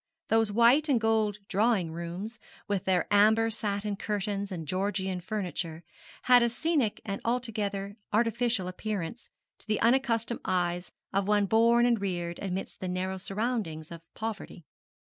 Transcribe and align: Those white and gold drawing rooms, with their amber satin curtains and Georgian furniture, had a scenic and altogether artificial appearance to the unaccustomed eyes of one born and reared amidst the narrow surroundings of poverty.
Those 0.29 0.51
white 0.51 0.89
and 0.89 0.99
gold 0.99 1.37
drawing 1.47 1.91
rooms, 1.91 2.39
with 2.67 2.85
their 2.85 3.05
amber 3.11 3.51
satin 3.51 3.95
curtains 3.95 4.51
and 4.51 4.67
Georgian 4.67 5.21
furniture, 5.21 5.83
had 6.23 6.41
a 6.41 6.49
scenic 6.49 7.01
and 7.05 7.21
altogether 7.23 7.97
artificial 8.11 8.67
appearance 8.67 9.29
to 9.59 9.67
the 9.67 9.79
unaccustomed 9.79 10.41
eyes 10.43 10.91
of 11.13 11.27
one 11.27 11.45
born 11.45 11.85
and 11.85 12.01
reared 12.01 12.39
amidst 12.41 12.79
the 12.79 12.87
narrow 12.87 13.19
surroundings 13.19 13.91
of 13.91 14.01
poverty. 14.15 14.65